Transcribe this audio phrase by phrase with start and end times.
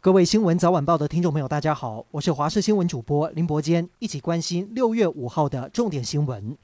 [0.00, 6.56] 各位新闻早晚报的听众朋友，大家好，我是华视新闻主播林伯坚，一起关心六月五号的重点新闻。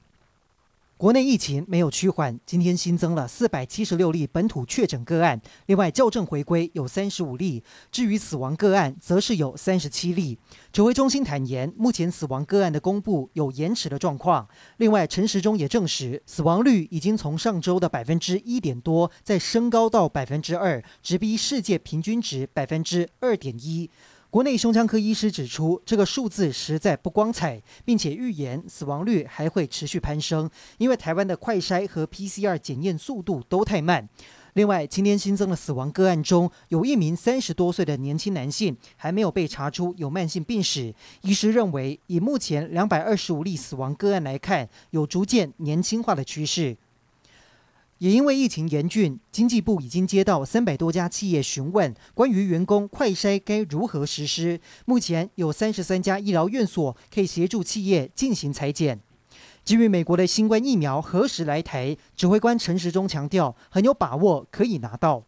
[1.05, 7.63] 国内疫情没有趋缓，今天新增了四百七十六例本土确诊个案，另外校正回归有三十五例。
[7.93, 10.39] 至于死亡个案，则是有三十七例。
[10.73, 14.49] 指挥中心坦言，目前死亡个案的公布有延迟的状况。
[14.79, 23.91] 另外，陈时中也证实，死亡率已经从上周的百分之一点多，再升高到百分之二，直逼世界平均值百分之二点一。
[24.35, 34.09] 国内胸腔科医师指出，这个数字实在不光彩，并且预言死亡率还会持续攀升，因为台湾的快筛和 PCR 检验速度都太慢。
[34.55, 40.93] 另外，今天新增的死亡个案中，有一名三十多岁的年轻男性，还没有被查出有慢性病史。
[41.23, 46.77] 医师认为，以目前两百二十五例死亡个案来看，有逐渐年轻化的趋势。
[47.99, 54.61] 也因为疫情严峻，经济部已经接到三百多家企业询问关于员工快筛该如何实施。
[54.85, 58.99] 目前有三十三家医疗院所可以协助企业进行采检。
[59.65, 65.23] 至于美国的新冠疫苗何时来台，指挥官陈时中强调很有把握可以拿到。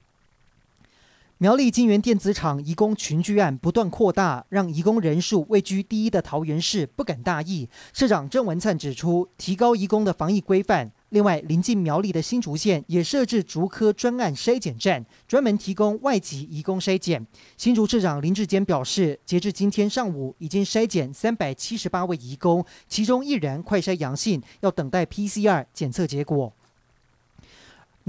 [1.39, 7.69] 苗栗金源电子厂移工群聚案不断扩大，让移工人数位居第一的桃园市不敢大意。
[7.92, 10.91] 市长郑文灿指出，提高移工的防疫规范。
[11.17, 17.27] 另外，临近苗栗的新竹县也设置竹科专案筛检站，专门提供外籍移工筛检。
[17.56, 26.53] 新竹市长林志坚表示，截至今天上午，已经筛检三百七十八位移工，其中一人快筛阳性，要等待 PCR 检测结果。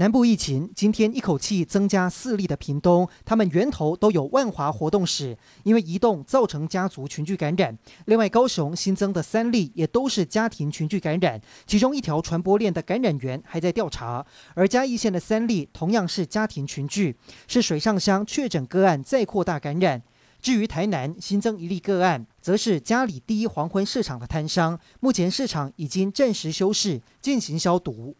[0.00, 7.76] 南部疫情今天一口气增加四例的屏东，他们源头都有万华活动史，因为移动造成家族群聚感染。
[8.04, 14.24] 另外，高雄新增的三例也都是家庭群聚感染，其中一条传播链的感染源还在调查。
[14.54, 17.16] 而嘉义县的三例同样是家庭群聚，
[17.48, 20.00] 是水上乡确诊个案再扩大感染。
[20.40, 28.14] 至于台南新增一例个案，则是家里第一黄昏市场的摊商，目前市场已经暂时休市，进行消毒。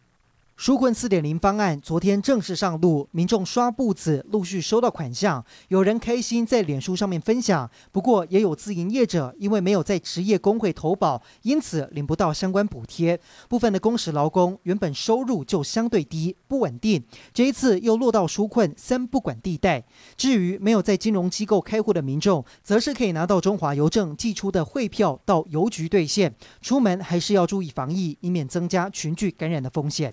[0.58, 5.42] 纾困四点零方案昨天正式上路，民众刷步子，陆续收到款项。
[5.68, 13.20] 有人开心在脸书上面分享，不过也有自营业者因为没有在职业工会投保，因此领不到相关补贴。
[13.48, 19.84] 部分的工时劳工原本收入就相对低，不稳定，这一次又落到纾困三不管地带。
[20.16, 26.34] 至于没有在金融机构开户的民众，则是可以拿到中华邮政寄出的汇票到邮局兑现。
[26.60, 30.12] 出门还是要注意防疫，以免增加群聚感染的风险。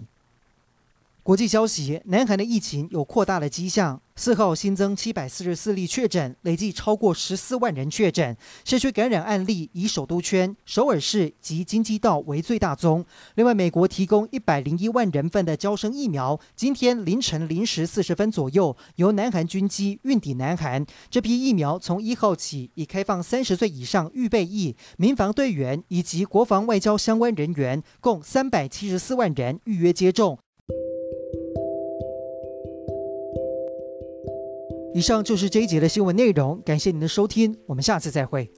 [1.26, 4.00] 国际消息：南韩的疫情有扩大的迹象。
[4.16, 8.38] 四号新增七百四十四例确诊，累计超过十四万人确诊。
[8.64, 13.04] 社区感染案例以首都圈、首尔市及京畿道为最大宗。
[13.34, 20.86] 另外，美国提供一百零一万人份的娇生疫苗，今天凌晨零时四十分左右，由南韩军机运抵南韩。
[21.10, 30.38] 这批疫苗从一号起已开放三十岁以上预备役、民防队员以及国防外交相关人员，共三百七十四万人预约接种。
[34.96, 38.50] 以上就是这一节的新闻内容，感谢您的收听，我们下次再会。